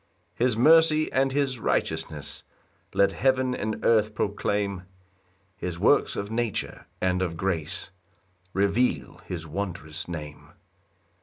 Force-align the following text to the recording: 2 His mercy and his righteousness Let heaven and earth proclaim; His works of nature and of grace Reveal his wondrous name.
2 0.39 0.45
His 0.45 0.57
mercy 0.57 1.11
and 1.11 1.31
his 1.31 1.59
righteousness 1.59 2.41
Let 2.95 3.11
heaven 3.11 3.53
and 3.53 3.85
earth 3.85 4.15
proclaim; 4.15 4.85
His 5.55 5.77
works 5.77 6.15
of 6.15 6.31
nature 6.31 6.87
and 6.99 7.21
of 7.21 7.37
grace 7.37 7.91
Reveal 8.51 9.21
his 9.25 9.45
wondrous 9.45 10.07
name. 10.07 10.53